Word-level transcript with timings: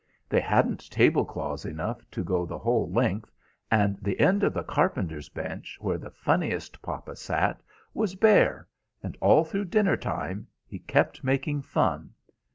They 0.29 0.39
hadn't 0.41 0.89
table 0.89 1.23
cloths 1.25 1.63
enough 1.63 1.99
to 2.09 2.23
go 2.23 2.43
the 2.43 2.57
whole 2.57 2.89
length, 2.91 3.31
and 3.69 3.99
the 4.01 4.19
end 4.19 4.41
of 4.41 4.51
the 4.51 4.63
carpenter's 4.63 5.29
bench, 5.29 5.77
where 5.79 5.99
the 5.99 6.09
funniest 6.09 6.81
papa 6.81 7.15
sat, 7.15 7.61
was 7.93 8.15
bare, 8.15 8.67
and 9.03 9.15
all 9.21 9.43
through 9.45 9.65
dinner 9.65 9.97
time 9.97 10.47
he 10.65 10.79
kept 10.79 11.23
making 11.23 11.61
fun. 11.61 12.15